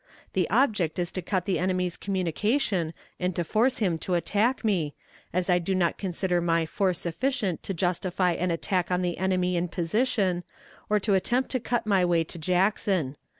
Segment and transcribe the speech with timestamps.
[0.33, 4.95] The object is to cut the enemy's communication and to force him to attack me,
[5.31, 9.55] as I do not consider my force sufficient to justify an attack on the enemy
[9.57, 10.43] in position,
[10.89, 13.15] or to attempt to cut my way to Jackson.